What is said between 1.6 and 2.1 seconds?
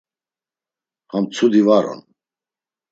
var on.